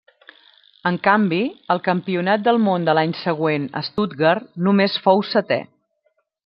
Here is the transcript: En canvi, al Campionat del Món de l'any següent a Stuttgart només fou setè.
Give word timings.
En 0.91 0.95
canvi, 1.07 1.41
al 1.75 1.81
Campionat 1.89 2.47
del 2.47 2.59
Món 2.69 2.89
de 2.89 2.97
l'any 2.99 3.15
següent 3.23 3.69
a 3.83 3.87
Stuttgart 3.91 4.53
només 4.69 5.01
fou 5.07 5.27
setè. 5.37 5.65